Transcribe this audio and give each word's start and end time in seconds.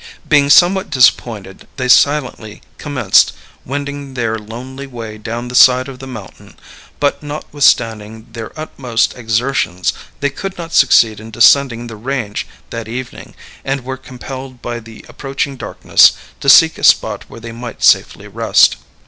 Being 0.27 0.49
somewhat 0.49 0.89
disappointed, 0.89 1.67
they 1.77 1.87
silently 1.87 2.63
commenced 2.79 3.33
wending 3.65 4.15
their 4.15 4.39
lonely 4.39 4.87
way 4.87 5.19
down 5.19 5.47
the 5.47 5.53
side 5.53 5.87
of 5.87 5.99
the 5.99 6.07
mountain; 6.07 6.57
but, 6.99 7.21
notwithstanding 7.21 8.25
their 8.31 8.51
utmost 8.59 9.13
exertions, 9.15 9.93
they 10.19 10.31
could 10.31 10.57
not 10.57 10.73
succeed 10.73 11.19
in 11.19 11.29
descending 11.29 11.85
the 11.85 11.97
range 11.97 12.47
that 12.71 12.87
evening, 12.87 13.35
and 13.63 13.85
were 13.85 13.95
compelled 13.95 14.59
by 14.59 14.79
the 14.79 15.05
approaching 15.07 15.55
darkness 15.55 16.13
to 16.39 16.49
seek 16.49 16.79
a 16.79 16.83
spot 16.83 17.25
where 17.29 17.39
they 17.39 17.51
might 17.51 17.83
safely 17.83 18.27
rest. 18.27 18.77